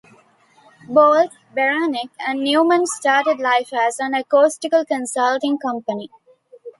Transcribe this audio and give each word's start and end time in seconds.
Bolt, 0.89 1.37
Beranek 1.55 2.09
and 2.25 2.39
Newman 2.43 2.87
started 2.87 3.37
life 3.39 3.71
as 3.71 3.99
an 3.99 4.15
acoustical 4.15 4.83
consulting 4.83 5.59
company. 5.59 6.09